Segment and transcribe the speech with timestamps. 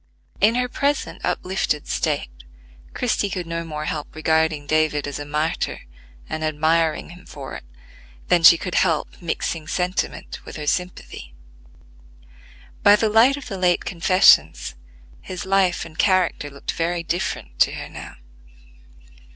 [0.39, 2.31] In her present uplifted state,
[2.95, 5.81] Christie could no more help regarding David as a martyr
[6.27, 7.63] and admiring him for it,
[8.27, 11.35] than she could help mixing sentiment with her sympathy.
[12.81, 14.73] By the light of the late confessions,
[15.21, 18.15] his life and character looked very different to her now.